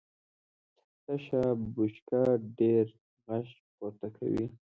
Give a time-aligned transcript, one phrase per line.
[1.03, 1.41] تشه
[1.75, 2.21] بشکه
[2.59, 2.85] ډېر
[3.27, 4.45] غږ پورته کوي.